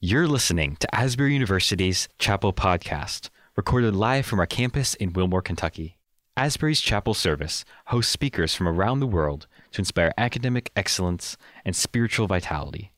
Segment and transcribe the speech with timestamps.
[0.00, 5.98] You're listening to Asbury University's Chapel Podcast, recorded live from our campus in Wilmore, Kentucky.
[6.36, 12.28] Asbury's Chapel Service hosts speakers from around the world to inspire academic excellence and spiritual
[12.28, 12.92] vitality.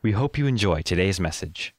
[0.00, 1.74] We hope you enjoy today's message.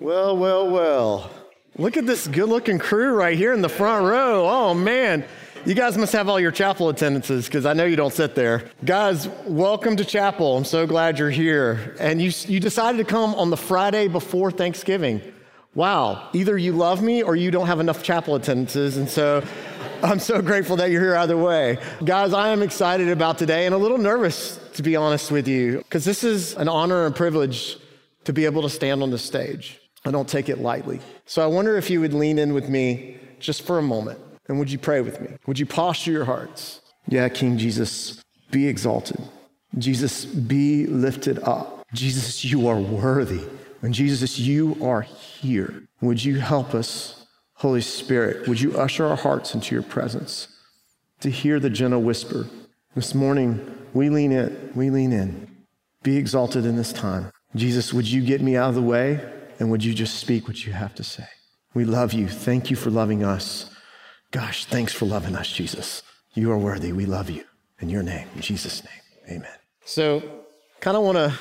[0.00, 1.30] Well, well, well.
[1.76, 4.48] Look at this good looking crew right here in the front row.
[4.48, 5.26] Oh, man.
[5.64, 8.68] You guys must have all your chapel attendances because I know you don't sit there.
[8.84, 10.56] Guys, welcome to chapel.
[10.56, 11.94] I'm so glad you're here.
[12.00, 15.22] And you, you decided to come on the Friday before Thanksgiving.
[15.76, 18.96] Wow, either you love me or you don't have enough chapel attendances.
[18.96, 19.44] And so
[20.02, 21.78] I'm so grateful that you're here either way.
[22.04, 25.78] Guys, I am excited about today and a little nervous, to be honest with you,
[25.78, 27.76] because this is an honor and privilege
[28.24, 29.80] to be able to stand on the stage.
[30.04, 30.98] I don't take it lightly.
[31.26, 34.18] So I wonder if you would lean in with me just for a moment.
[34.48, 35.36] And would you pray with me?
[35.46, 36.80] Would you posture your hearts?
[37.08, 39.20] Yeah, King Jesus, be exalted.
[39.78, 41.86] Jesus, be lifted up.
[41.94, 43.42] Jesus, you are worthy.
[43.82, 45.82] And Jesus, you are here.
[46.00, 48.48] Would you help us, Holy Spirit?
[48.48, 50.48] Would you usher our hearts into your presence
[51.20, 52.46] to hear the gentle whisper?
[52.94, 54.72] This morning, we lean in.
[54.74, 55.48] We lean in.
[56.02, 57.30] Be exalted in this time.
[57.54, 59.20] Jesus, would you get me out of the way?
[59.58, 61.26] And would you just speak what you have to say?
[61.74, 62.28] We love you.
[62.28, 63.70] Thank you for loving us.
[64.32, 66.02] Gosh, thanks for loving us, Jesus.
[66.32, 66.90] You are worthy.
[66.92, 67.44] We love you.
[67.80, 69.58] In your name, in Jesus' name, amen.
[69.84, 70.22] So,
[70.80, 71.34] kind of want to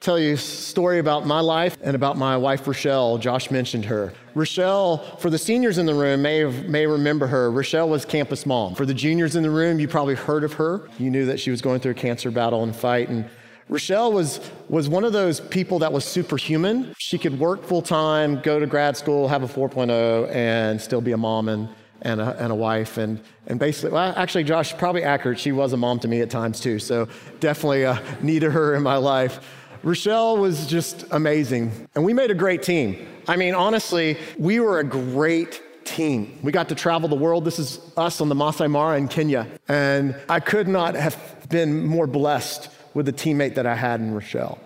[0.00, 3.18] tell you a story about my life and about my wife, Rochelle.
[3.18, 4.12] Josh mentioned her.
[4.34, 7.52] Rochelle, for the seniors in the room, may, have, may remember her.
[7.52, 8.74] Rochelle was campus mom.
[8.74, 10.88] For the juniors in the room, you probably heard of her.
[10.98, 13.10] You knew that she was going through a cancer battle and fight.
[13.10, 13.30] And
[13.68, 16.94] Rochelle was, was one of those people that was superhuman.
[16.98, 21.12] She could work full time, go to grad school, have a 4.0, and still be
[21.12, 21.68] a mom and
[22.04, 22.98] and a, and a wife.
[22.98, 25.38] And, and basically, well, actually, Josh, probably accurate.
[25.38, 26.78] She was a mom to me at times too.
[26.78, 27.08] So
[27.40, 29.40] definitely uh, needed her in my life.
[29.82, 31.88] Rochelle was just amazing.
[31.94, 33.06] And we made a great team.
[33.28, 36.38] I mean, honestly, we were a great team.
[36.42, 37.44] We got to travel the world.
[37.44, 39.46] This is us on the Masai Mara in Kenya.
[39.68, 41.18] And I could not have
[41.50, 44.58] been more blessed with the teammate that I had in Rochelle.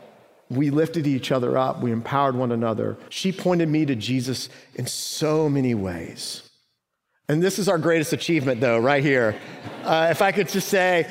[0.50, 2.96] We lifted each other up, we empowered one another.
[3.10, 6.47] She pointed me to Jesus in so many ways.
[7.30, 9.38] And this is our greatest achievement, though, right here.
[9.84, 11.06] Uh, if I could just say,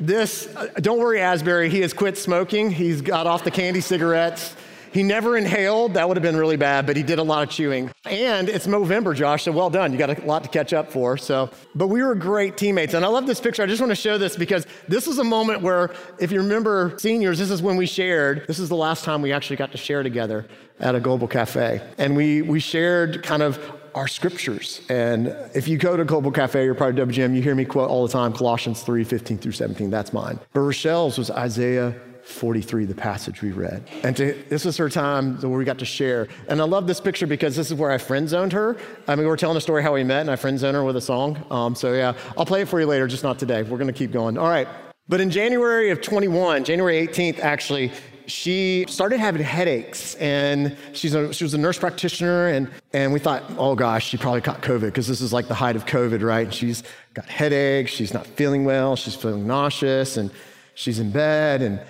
[0.00, 2.72] this, uh, don't worry, Asbury, he has quit smoking.
[2.72, 4.56] He's got off the candy cigarettes.
[4.92, 5.94] He never inhaled.
[5.94, 7.92] That would have been really bad, but he did a lot of chewing.
[8.04, 9.92] And it's November, Josh, so well done.
[9.92, 11.16] You got a lot to catch up for.
[11.16, 12.94] So, but we were great teammates.
[12.94, 13.62] And I love this picture.
[13.62, 16.96] I just want to show this because this was a moment where, if you remember
[16.98, 18.44] seniors, this is when we shared.
[18.48, 20.48] This is the last time we actually got to share together
[20.80, 21.80] at a global cafe.
[21.96, 23.60] And we, we shared kind of
[23.94, 24.80] our scriptures.
[24.88, 27.88] And if you go to Global Cafe or part of WGM, you hear me quote
[27.88, 29.90] all the time Colossians 3 15 through 17.
[29.90, 30.38] That's mine.
[30.52, 31.94] But Rochelle's was Isaiah
[32.24, 33.86] 43, the passage we read.
[34.02, 36.28] And to, this was her time where we got to share.
[36.48, 38.76] And I love this picture because this is where I friend zoned her.
[39.06, 40.84] I mean, we are telling a story how we met, and I friend zoned her
[40.84, 41.44] with a song.
[41.50, 43.62] Um, so yeah, I'll play it for you later, just not today.
[43.62, 44.38] We're going to keep going.
[44.38, 44.66] All right.
[45.06, 47.92] But in January of 21, January 18th, actually,
[48.26, 53.18] she started having headaches and she's a, she was a nurse practitioner and, and we
[53.18, 56.22] thought oh gosh she probably caught covid because this is like the height of covid
[56.22, 56.46] right?
[56.46, 60.30] And she's got headaches she's not feeling well she's feeling nauseous and
[60.74, 61.80] she's in bed and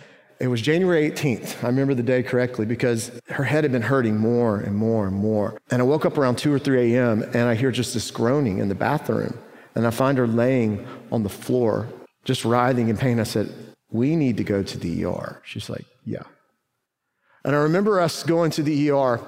[0.40, 4.18] it was january 18th i remember the day correctly because her head had been hurting
[4.18, 5.58] more and more and more.
[5.70, 8.58] And i woke up around 2 or 3 a.m and i hear just this groaning
[8.58, 9.38] in the bathroom
[9.74, 11.88] and i find her laying on the floor
[12.24, 13.20] just writhing in pain.
[13.20, 13.52] I said
[13.90, 16.22] we need to go to the er she's like yeah.
[17.44, 19.20] And I remember us going to the ER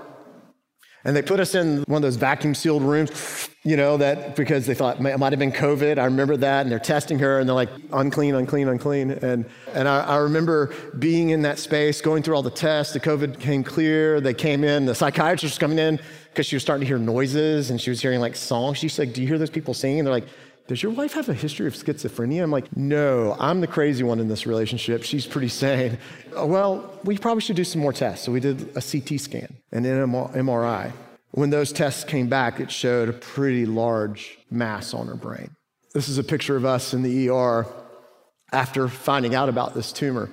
[1.06, 4.66] and they put us in one of those vacuum sealed rooms, you know, that because
[4.66, 6.00] they thought it might have been COVID.
[6.00, 6.62] I remember that.
[6.62, 9.12] And they're testing her and they're like, unclean, unclean, unclean.
[9.12, 12.93] And, and I, I remember being in that space, going through all the tests.
[12.93, 14.20] The COVID came clear.
[14.20, 14.84] They came in.
[14.84, 16.00] The psychiatrist was coming in
[16.31, 18.76] because she was starting to hear noises and she was hearing like songs.
[18.76, 20.00] She's like, Do you hear those people singing?
[20.00, 20.28] And They're like,
[20.66, 22.43] does your wife have a history of schizophrenia?
[22.43, 25.02] I'm like, No, I'm the crazy one in this relationship.
[25.05, 25.99] She's pretty sane.
[26.37, 28.25] Well, we probably should do some more tests.
[28.25, 30.93] So we did a CT scan and an MRI.
[31.31, 35.50] When those tests came back, it showed a pretty large mass on her brain.
[35.93, 37.67] This is a picture of us in the ER
[38.52, 40.31] after finding out about this tumor.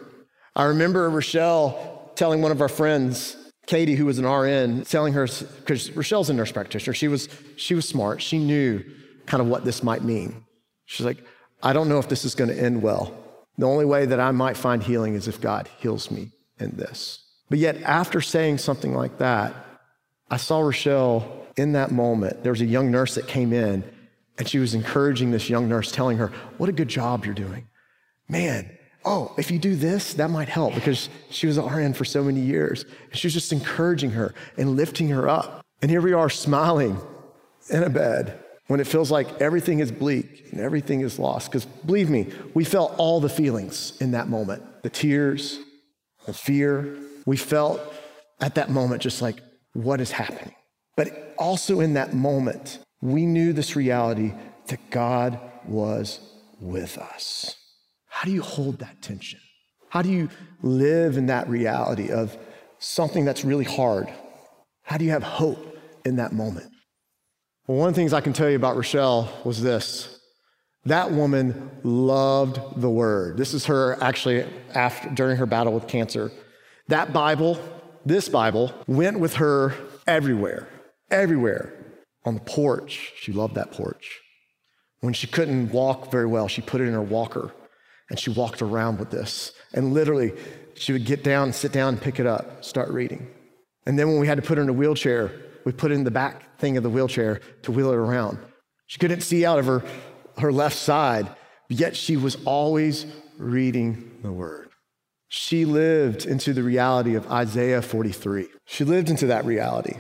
[0.56, 3.36] I remember Rochelle telling one of our friends,
[3.66, 7.76] Katie, who was an RN, telling her, because Rochelle's a nurse practitioner, she was, she
[7.76, 8.22] was smart.
[8.22, 8.84] She knew
[9.26, 10.46] kind of what this might mean.
[10.86, 11.24] She's like,
[11.62, 13.16] I don't know if this is going to end well.
[13.58, 17.20] The only way that I might find healing is if God heals me in this.
[17.50, 19.54] But yet, after saying something like that,
[20.30, 22.44] I saw Rochelle in that moment.
[22.44, 23.84] There was a young nurse that came in,
[24.40, 27.68] And she was encouraging this young nurse, telling her, What a good job you're doing.
[28.28, 28.76] Man,
[29.06, 32.24] oh, if you do this, that might help because she was an RN for so
[32.24, 32.84] many years.
[33.12, 35.64] And she was just encouraging her and lifting her up.
[35.82, 37.00] And here we are smiling
[37.70, 41.52] in a bed when it feels like everything is bleak and everything is lost.
[41.52, 45.60] Because believe me, we felt all the feelings in that moment the tears,
[46.26, 46.98] the fear.
[47.26, 47.80] We felt
[48.42, 49.40] at that moment just like,
[49.74, 50.56] what is happening?
[50.98, 54.34] But also in that moment, we knew this reality
[54.68, 56.20] that God was
[56.60, 57.56] with us.
[58.08, 59.40] How do you hold that tension?
[59.90, 60.30] How do you
[60.62, 62.38] live in that reality of
[62.80, 64.10] something that's really hard?
[64.84, 66.73] How do you have hope in that moment?
[67.68, 70.20] Well, one of the things I can tell you about Rochelle was this.
[70.86, 73.38] That woman loved the word.
[73.38, 76.30] This is her actually after during her battle with cancer.
[76.90, 77.58] That Bible,
[78.06, 79.74] this Bible, went with her
[80.06, 80.68] everywhere.
[81.10, 81.74] Everywhere.
[82.26, 83.14] On the porch.
[83.16, 84.20] She loved that porch.
[85.00, 87.54] When she couldn't walk very well, she put it in her walker
[88.10, 89.54] and she walked around with this.
[89.74, 90.34] And literally,
[90.76, 93.28] she would get down, sit down, pick it up, start reading.
[93.86, 95.32] And then when we had to put her in a wheelchair,
[95.66, 98.38] we put in the back thing of the wheelchair to wheel it around.
[98.88, 99.84] She couldn't see out of her,
[100.38, 101.28] her left side,
[101.70, 103.06] yet she was always
[103.38, 104.70] reading the word.
[105.28, 108.48] She lived into the reality of Isaiah 43.
[108.66, 109.98] She lived into that reality.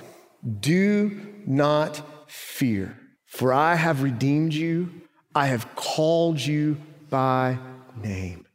[0.60, 4.92] Do not fear, for I have redeemed you.
[5.34, 6.78] I have called you
[7.10, 7.58] by
[8.02, 8.46] name.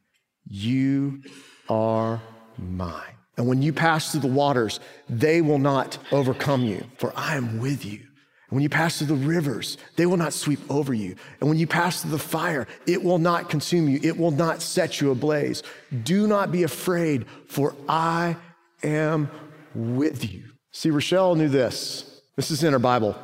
[0.47, 1.21] You
[1.67, 2.21] are
[2.57, 3.18] mine.
[3.39, 7.59] And when you pass through the waters, they will not overcome you, for I am
[7.61, 7.99] with you.
[7.99, 11.15] And when you pass through the rivers, they will not sweep over you.
[11.39, 13.97] And when you pass through the fire, it will not consume you.
[14.03, 15.63] It will not set you ablaze.
[16.03, 18.35] Do not be afraid, for I
[18.83, 19.31] am
[19.73, 20.43] with you.
[20.73, 22.21] See, Rochelle knew this.
[22.35, 23.15] This is in her Bible.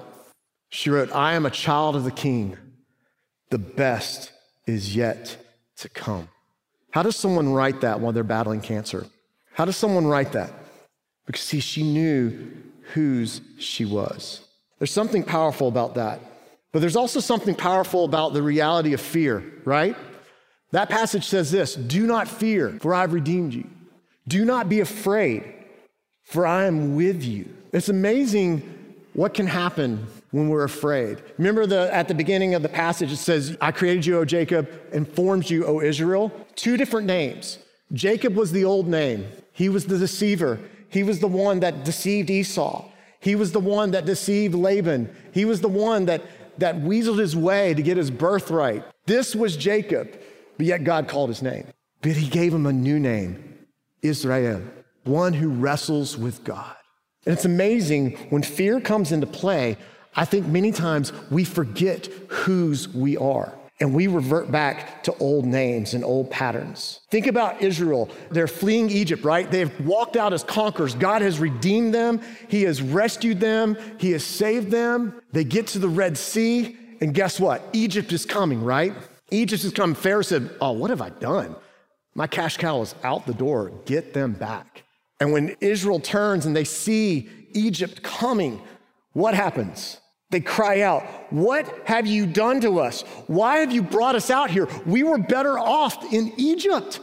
[0.70, 2.58] She wrote, I am a child of the king.
[3.50, 4.32] The best
[4.66, 5.36] is yet
[5.80, 6.30] to come.
[6.92, 9.08] How does someone write that while they're battling cancer?
[9.56, 10.52] How does someone write that?
[11.26, 12.52] Because, see, she knew
[12.94, 14.46] whose she was.
[14.80, 16.20] There's something powerful about that.
[16.72, 19.96] But there's also something powerful about the reality of fear, right?
[20.72, 23.70] That passage says this Do not fear, for I've redeemed you.
[24.28, 25.46] Do not be afraid,
[26.24, 27.48] for I am with you.
[27.72, 31.24] It's amazing what can happen when we're afraid.
[31.38, 34.70] Remember the, at the beginning of the passage, it says, I created you, O Jacob,
[34.92, 36.30] and formed you, O Israel.
[36.56, 37.60] Two different names.
[37.94, 39.26] Jacob was the old name,
[39.56, 40.60] he was the deceiver.
[40.90, 42.84] He was the one that deceived Esau.
[43.22, 45.10] He was the one that deceived Laban.
[45.34, 46.22] He was the one that,
[46.60, 48.84] that weaseled his way to get his birthright.
[49.06, 50.12] This was Jacob,
[50.58, 51.68] but yet God called his name.
[52.02, 53.58] But he gave him a new name
[54.02, 54.62] Israel,
[55.06, 56.76] one who wrestles with God.
[57.26, 59.78] And it's amazing when fear comes into play,
[60.18, 65.46] I think many times we forget whose we are and we revert back to old
[65.46, 67.02] names and old patterns.
[67.12, 68.10] Think about Israel.
[68.32, 69.50] They're fleeing Egypt, right?
[69.50, 70.96] They've walked out as conquerors.
[70.96, 75.22] God has redeemed them, He has rescued them, He has saved them.
[75.32, 77.68] They get to the Red Sea, and guess what?
[77.74, 78.94] Egypt is coming, right?
[79.32, 79.96] Egypt is coming.
[79.96, 81.56] Pharaoh said, Oh, what have I done?
[82.14, 83.72] My cash cow is out the door.
[83.86, 84.84] Get them back.
[85.20, 88.62] And when Israel turns and they see Egypt coming,
[89.14, 90.00] what happens?
[90.36, 93.04] They cry out, What have you done to us?
[93.28, 94.68] Why have you brought us out here?
[94.86, 97.00] We were better off in Egypt.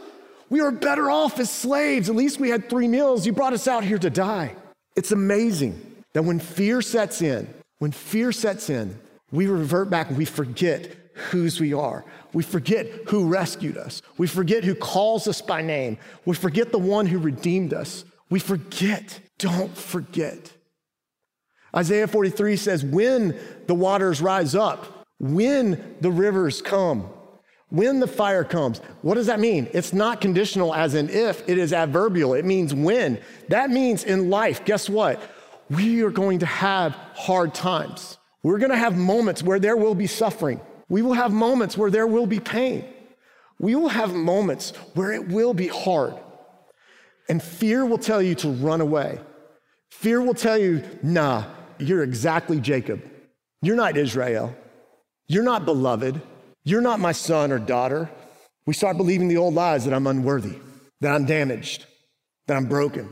[0.51, 2.09] We were better off as slaves.
[2.09, 3.25] At least we had three meals.
[3.25, 4.55] You brought us out here to die.
[4.95, 5.81] It's amazing
[6.13, 8.99] that when fear sets in, when fear sets in,
[9.31, 12.05] we revert back and we forget whose we are.
[12.33, 14.03] We forget who rescued us.
[14.19, 15.97] We forget who calls us by name.
[16.25, 18.05] We forget the one who redeemed us.
[18.29, 19.21] We forget.
[19.39, 20.51] Don't forget.
[21.75, 23.37] Isaiah 43 says, When
[23.67, 27.09] the waters rise up, when the rivers come,
[27.73, 28.79] when the fire comes.
[29.01, 29.67] What does that mean?
[29.73, 32.35] It's not conditional as in if, it is adverbial.
[32.35, 33.19] It means when.
[33.49, 35.19] That means in life, guess what?
[35.71, 38.19] We are going to have hard times.
[38.43, 40.61] We're going to have moments where there will be suffering.
[40.87, 42.85] We will have moments where there will be pain.
[43.57, 46.13] We will have moments where it will be hard.
[47.27, 49.19] And fear will tell you to run away.
[49.89, 51.45] Fear will tell you, nah,
[51.79, 53.01] you're exactly Jacob.
[53.61, 54.55] You're not Israel.
[55.27, 56.21] You're not beloved.
[56.63, 58.09] You're not my son or daughter.
[58.65, 60.57] We start believing the old lies that I'm unworthy,
[61.01, 61.85] that I'm damaged,
[62.47, 63.09] that I'm broken,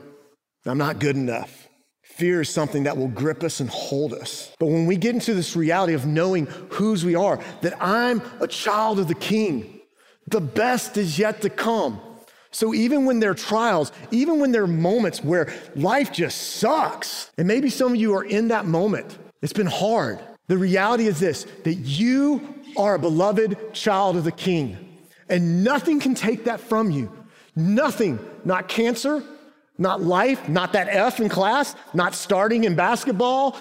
[0.64, 1.68] that I'm not good enough.
[2.04, 4.52] Fear is something that will grip us and hold us.
[4.60, 8.48] But when we get into this reality of knowing whose we are, that I'm a
[8.48, 9.80] child of the king,
[10.28, 12.00] the best is yet to come.
[12.52, 17.32] So even when there are trials, even when there are moments where life just sucks,
[17.38, 20.20] and maybe some of you are in that moment, it's been hard.
[20.48, 24.78] The reality is this that you are a beloved child of the king,
[25.30, 27.12] and nothing can take that from you.
[27.56, 29.24] Nothing, not cancer,
[29.78, 33.58] not life, not that F in class, not starting in basketball,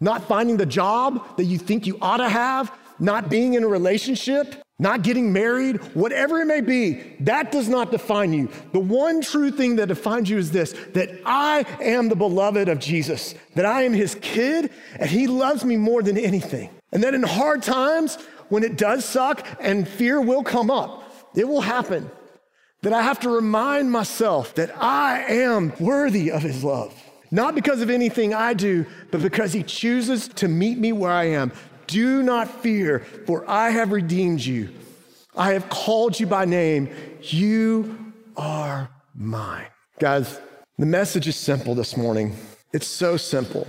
[0.00, 3.68] not finding the job that you think you ought to have, not being in a
[3.68, 8.48] relationship, not getting married, whatever it may be, that does not define you.
[8.72, 12.78] The one true thing that defines you is this that I am the beloved of
[12.78, 16.70] Jesus, that I am his kid, and he loves me more than anything.
[16.92, 18.16] And that in hard times,
[18.48, 22.10] when it does suck and fear will come up, it will happen,
[22.82, 26.94] that I have to remind myself that I am worthy of his love.
[27.30, 31.24] Not because of anything I do, but because he chooses to meet me where I
[31.28, 31.52] am,
[31.92, 34.70] do not fear, for I have redeemed you.
[35.36, 36.88] I have called you by name.
[37.20, 39.66] You are mine.
[39.98, 40.40] Guys,
[40.78, 42.34] the message is simple this morning.
[42.72, 43.66] It's so simple.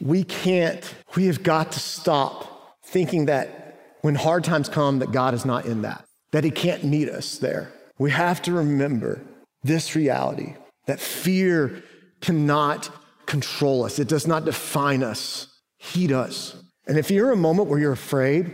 [0.00, 5.34] We can't, we have got to stop thinking that when hard times come, that God
[5.34, 7.72] is not in that, that He can't meet us there.
[7.98, 9.20] We have to remember
[9.64, 10.54] this reality
[10.86, 11.82] that fear
[12.20, 12.90] cannot
[13.26, 15.48] control us, it does not define us.
[15.78, 16.63] He does.
[16.86, 18.52] And if you're in a moment where you're afraid,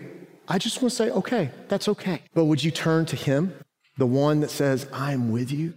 [0.48, 2.22] I just want to say, okay, that's okay.
[2.34, 3.54] But would you turn to Him,
[3.98, 5.74] the one that says, I am with you,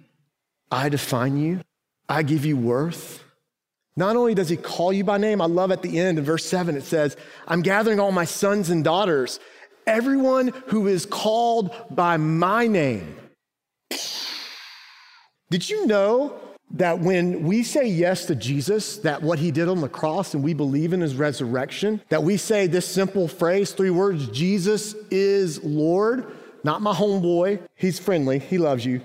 [0.72, 1.62] I define you,
[2.08, 3.24] I give you worth?
[3.96, 6.46] Not only does He call you by name, I love at the end in verse
[6.46, 7.18] 7, it says,
[7.48, 9.40] I'm gathering all my sons and daughters,
[9.88, 13.16] everyone who is called by my name.
[15.50, 16.40] Did you know
[16.74, 20.44] that when we say yes to Jesus, that what he did on the cross and
[20.44, 25.64] we believe in his resurrection, that we say this simple phrase, three words, Jesus is
[25.64, 26.32] Lord,
[26.64, 27.60] not my homeboy.
[27.76, 29.02] He's friendly, he loves you,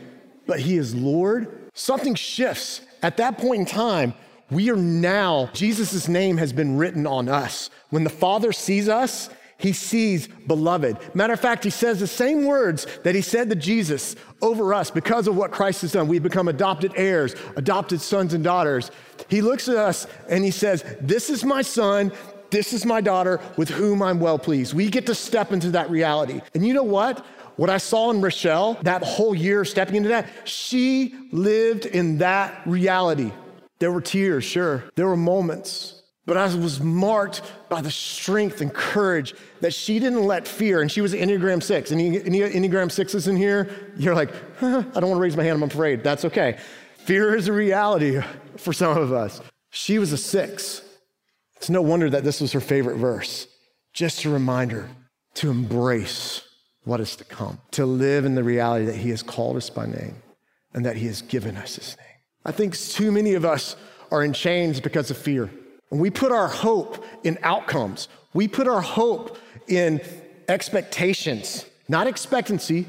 [0.47, 1.71] but he is Lord.
[1.75, 2.81] Something shifts.
[3.03, 4.15] At that point in time,
[4.51, 7.69] we are now, Jesus' name has been written on us.
[7.91, 10.97] When the Father sees us, he sees beloved.
[11.15, 14.91] Matter of fact, he says the same words that he said to Jesus over us
[14.91, 16.07] because of what Christ has done.
[16.07, 18.93] We've become adopted heirs, adopted sons and daughters.
[19.29, 22.13] He looks at us and he says, This is my son.
[22.51, 24.75] This is my daughter with whom I'm well pleased.
[24.75, 26.41] We get to step into that reality.
[26.55, 27.27] And you know what?
[27.57, 32.63] What I saw in Rochelle that whole year stepping into that, she lived in that
[32.65, 33.33] reality.
[33.81, 34.85] There were tears, sure.
[34.95, 35.98] There were moments.
[36.29, 40.93] But I was marked by the strength and courage that she didn't let fear, and
[40.93, 41.91] she was Enneagram 6.
[41.91, 43.71] Any, any Enneagram 6s in here?
[43.97, 46.05] You're like, huh, I don't want to raise my hand, I'm afraid.
[46.05, 46.59] That's okay.
[46.99, 48.21] Fear is a reality
[48.59, 49.41] for some of us.
[49.71, 50.83] She was a 6.
[51.57, 53.49] It's no wonder that this was her favorite verse.
[53.95, 54.87] Just a reminder
[55.37, 56.43] to embrace
[56.85, 59.87] what is to come, to live in the reality that He has called us by
[59.87, 60.17] name
[60.75, 62.07] and that He has given us His name.
[62.45, 63.77] I think too many of us
[64.11, 65.49] are in chains because of fear.
[65.91, 68.09] And we put our hope in outcomes.
[68.35, 70.01] We put our hope in
[70.49, 72.87] expectations, not expectancy.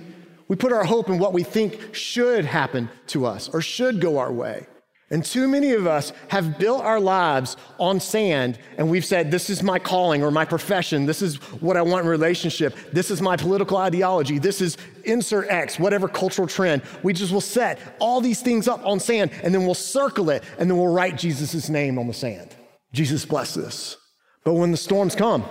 [0.47, 4.17] We put our hope in what we think should happen to us or should go
[4.17, 4.65] our way.
[5.11, 9.49] And too many of us have built our lives on sand and we've said, This
[9.49, 11.07] is my calling or my profession.
[11.07, 12.75] This is what I want in relationship.
[12.93, 14.37] This is my political ideology.
[14.37, 16.83] This is insert X, whatever cultural trend.
[17.01, 20.43] We just will set all these things up on sand and then we'll circle it
[20.59, 22.55] and then we'll write Jesus' name on the sand.
[22.93, 23.97] Jesus bless this.
[24.43, 25.45] But when the storms come,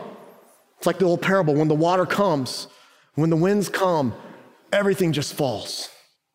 [0.78, 2.68] it's like the old parable when the water comes,
[3.14, 4.14] when the winds come,
[4.72, 5.90] everything just falls.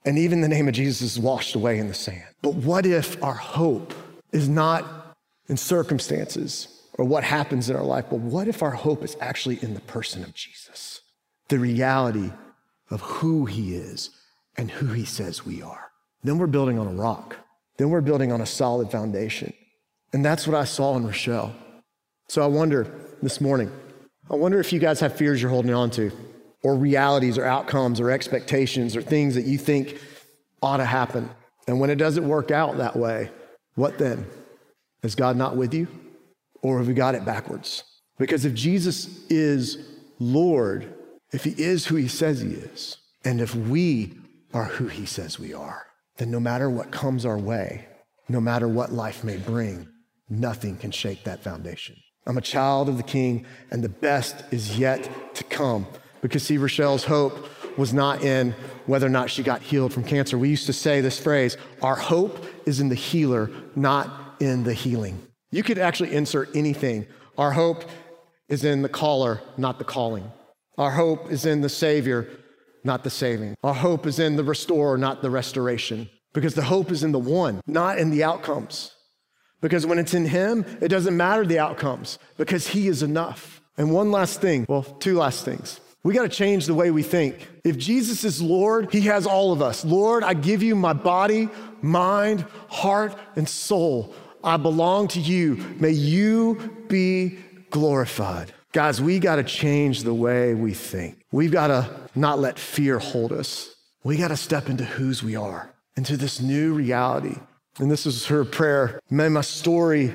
[0.06, 2.26] And even the name of Jesus is washed away in the sand.
[2.42, 3.94] But what if our hope
[4.32, 5.16] is not
[5.48, 9.60] in circumstances or what happens in our life, but what if our hope is actually
[9.62, 11.02] in the person of Jesus?
[11.48, 12.32] The reality
[12.90, 14.10] of who he is
[14.58, 15.90] and who he says we are.
[16.24, 17.38] Then we're building on a rock.
[17.78, 19.54] Then we're building on a solid foundation.
[20.14, 21.54] And that's what I saw in Rochelle.
[22.30, 22.88] So I wonder
[23.22, 23.72] this morning,
[24.30, 26.12] I wonder if you guys have fears you're holding on to,
[26.64, 30.00] or realities, or outcomes, or expectations, or things that you think
[30.62, 31.30] ought to happen.
[31.68, 33.30] And when it doesn't work out that way,
[33.76, 34.26] what then?
[35.02, 35.88] Is God not with you?
[36.62, 37.84] Or have we got it backwards?
[38.18, 39.90] Because if Jesus is
[40.20, 40.94] Lord,
[41.32, 44.14] if he is who he says he is, and if we
[44.54, 47.88] are who he says we are, then no matter what comes our way,
[48.30, 49.88] no matter what life may bring,
[50.40, 51.96] Nothing can shake that foundation.
[52.26, 55.86] I'm a child of the king, and the best is yet to come.
[56.22, 57.48] Because, see, Rochelle's hope
[57.78, 58.56] was not in
[58.88, 60.38] whether or not she got healed from cancer.
[60.38, 64.74] We used to say this phrase our hope is in the healer, not in the
[64.74, 65.22] healing.
[65.52, 67.06] You could actually insert anything.
[67.38, 67.84] Our hope
[68.50, 70.32] is in the caller, not the calling.
[70.80, 72.28] Our hope is in the Savior,
[72.84, 73.56] not the saving.
[73.64, 76.10] Our hope is in the restorer, not the restoration.
[76.34, 78.92] Because the hope is in the one, not in the outcomes.
[79.64, 83.62] Because when it's in Him, it doesn't matter the outcomes because He is enough.
[83.78, 85.80] And one last thing, well, two last things.
[86.04, 87.48] We got to change the way we think.
[87.64, 89.86] If Jesus is Lord, He has all of us.
[89.86, 91.48] Lord, I give you my body,
[91.82, 94.14] mind, heart, and soul.
[94.44, 95.56] I belong to you.
[95.80, 97.38] May you be
[97.72, 98.54] glorified.
[98.74, 101.24] Guys, we got to change the way we think.
[101.32, 103.74] We've got to not let fear hold us.
[104.04, 107.38] We got to step into whose we are, into this new reality.
[107.80, 109.00] And this is her prayer.
[109.10, 110.14] May my story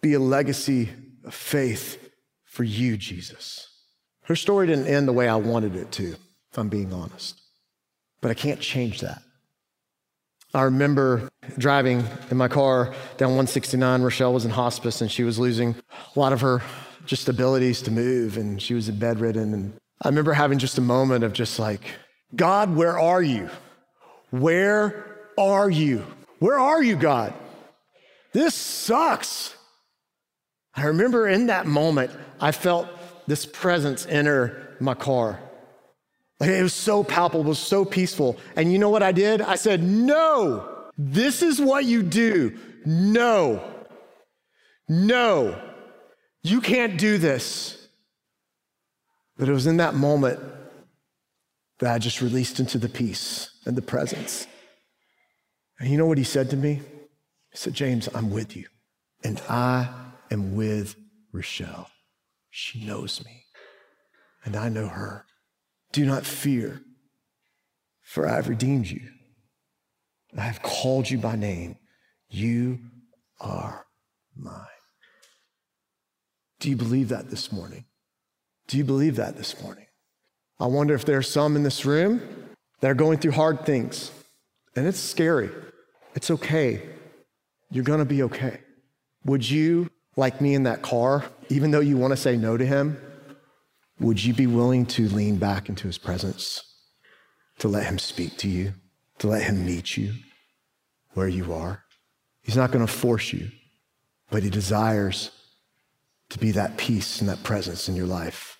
[0.00, 0.90] be a legacy
[1.24, 2.10] of faith
[2.44, 3.68] for you, Jesus.
[4.22, 6.14] Her story didn't end the way I wanted it to,
[6.50, 7.40] if I'm being honest.
[8.20, 9.22] But I can't change that.
[10.54, 14.02] I remember driving in my car down 169.
[14.02, 15.74] Rochelle was in hospice and she was losing
[16.14, 16.62] a lot of her
[17.06, 19.54] just abilities to move and she was bedridden.
[19.54, 19.72] And
[20.02, 21.82] I remember having just a moment of just like,
[22.34, 23.48] God, where are you?
[24.30, 26.04] Where are you?
[26.38, 27.34] Where are you, God?
[28.32, 29.54] This sucks.
[30.74, 32.88] I remember in that moment, I felt
[33.26, 35.40] this presence enter my car.
[36.40, 38.38] Like it was so palpable, was so peaceful.
[38.54, 39.40] And you know what I did?
[39.42, 42.56] I said, No, this is what you do.
[42.84, 43.62] No,
[44.88, 45.60] no,
[46.42, 47.88] you can't do this.
[49.36, 50.40] But it was in that moment
[51.80, 54.46] that I just released into the peace and the presence.
[55.78, 56.80] And you know what he said to me?
[57.50, 58.66] He said, James, I'm with you.
[59.22, 59.88] And I
[60.30, 60.96] am with
[61.32, 61.90] Rochelle.
[62.50, 63.44] She knows me,
[64.44, 65.26] and I know her.
[65.92, 66.82] Do not fear,
[68.02, 69.02] for I have redeemed you.
[70.36, 71.76] I have called you by name.
[72.28, 72.80] You
[73.40, 73.86] are
[74.36, 74.66] mine.
[76.60, 77.84] Do you believe that this morning?
[78.66, 79.86] Do you believe that this morning?
[80.60, 82.20] I wonder if there are some in this room
[82.80, 84.10] that are going through hard things,
[84.74, 85.50] and it's scary.
[86.18, 86.82] It's okay.
[87.70, 88.58] You're going to be okay.
[89.24, 92.66] Would you, like me in that car, even though you want to say no to
[92.66, 93.00] him,
[94.00, 96.64] would you be willing to lean back into his presence,
[97.60, 98.72] to let him speak to you,
[99.18, 100.14] to let him meet you
[101.14, 101.84] where you are?
[102.42, 103.52] He's not going to force you,
[104.28, 105.30] but he desires
[106.30, 108.58] to be that peace and that presence in your life.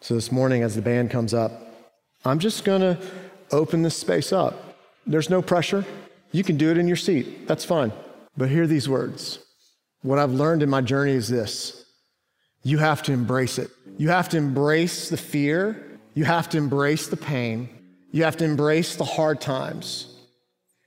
[0.00, 1.50] So this morning, as the band comes up,
[2.24, 2.96] I'm just going to
[3.50, 4.78] open this space up.
[5.04, 5.84] There's no pressure.
[6.32, 7.46] You can do it in your seat.
[7.46, 7.92] That's fine.
[8.36, 9.38] But hear these words.
[10.02, 11.86] What I've learned in my journey is this
[12.62, 13.70] you have to embrace it.
[13.96, 15.98] You have to embrace the fear.
[16.14, 17.68] You have to embrace the pain.
[18.10, 20.16] You have to embrace the hard times.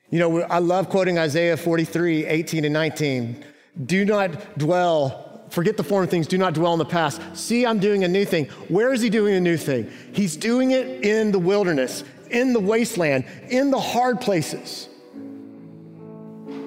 [0.10, 3.46] You know, I love quoting Isaiah 43, 18 and 19.
[3.86, 7.22] Do not dwell, forget the former things, do not dwell in the past.
[7.34, 8.48] See, I'm doing a new thing.
[8.68, 9.90] Where is he doing a new thing?
[10.12, 14.89] He's doing it in the wilderness, in the wasteland, in the hard places.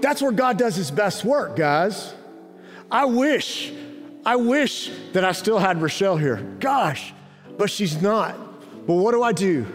[0.02, 2.12] That's where God does his best work, guys.
[2.90, 3.72] I wish
[4.24, 6.36] I wish that I still had Rochelle here.
[6.60, 7.12] Gosh,
[7.58, 8.36] but she's not.
[8.86, 9.66] But what do I do?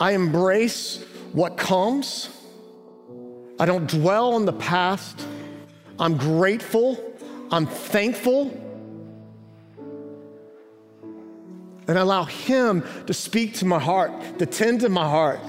[0.00, 2.30] I embrace what comes.
[3.58, 5.26] I don't dwell on the past.
[5.98, 6.98] I'm grateful.
[7.50, 8.60] I'm thankful.
[11.86, 15.40] And I allow Him to speak to my heart, to tend to my heart,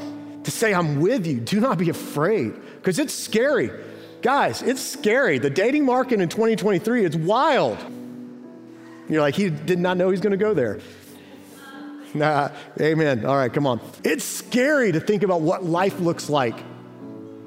[0.43, 1.39] to say, I'm with you.
[1.39, 3.71] Do not be afraid, because it's scary.
[4.21, 5.37] Guys, it's scary.
[5.37, 7.77] The dating market in 2023, it's wild.
[9.07, 10.79] You're like, he did not know he's going to go there.
[12.13, 12.49] Nah,
[12.79, 13.25] amen.
[13.25, 13.79] All right, come on.
[14.03, 16.55] It's scary to think about what life looks like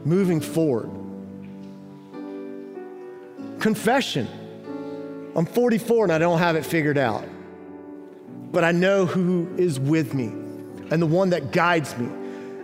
[0.04, 0.90] moving forward.
[3.60, 4.28] Confession.
[5.34, 7.24] I'm 44 and I don't have it figured out.
[8.52, 10.26] But I know who is with me
[10.90, 12.08] and the one that guides me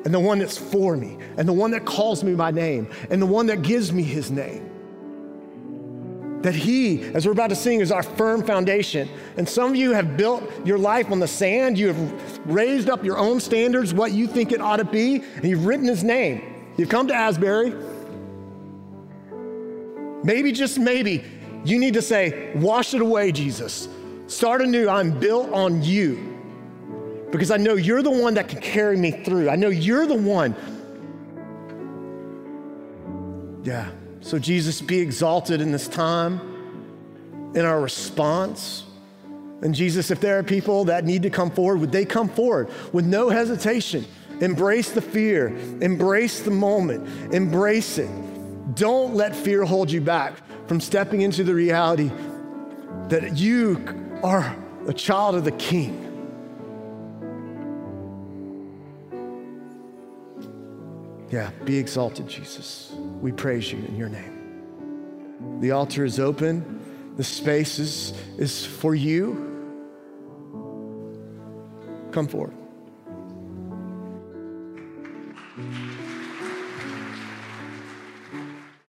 [0.04, 3.20] and the one that's for me and the one that calls me by name and
[3.20, 4.70] the one that gives me his name
[6.44, 9.08] that He, as we're about to sing, is our firm foundation.
[9.38, 11.78] And some of you have built your life on the sand.
[11.78, 15.44] You have raised up your own standards, what you think it ought to be, and
[15.44, 16.42] you've written His name.
[16.76, 17.74] You've come to Asbury.
[20.22, 21.24] Maybe, just maybe,
[21.64, 23.88] you need to say, Wash it away, Jesus.
[24.26, 24.86] Start anew.
[24.86, 26.33] I'm built on you
[27.38, 29.50] because I know you're the one that can carry me through.
[29.50, 30.54] I know you're the one.
[33.64, 33.90] Yeah.
[34.20, 36.38] So, Jesus, be exalted in this time,
[37.56, 38.84] in our response.
[39.62, 42.70] And, Jesus, if there are people that need to come forward, would they come forward
[42.92, 44.06] with no hesitation?
[44.40, 45.48] Embrace the fear,
[45.80, 48.10] embrace the moment, embrace it.
[48.76, 50.34] Don't let fear hold you back
[50.68, 52.12] from stepping into the reality
[53.08, 56.03] that you are a child of the King.
[61.34, 62.92] Yeah, be exalted, Jesus.
[63.20, 65.58] We praise you in your name.
[65.58, 66.80] The altar is open,
[67.16, 69.50] the space is, is for you.
[72.12, 72.54] Come forward.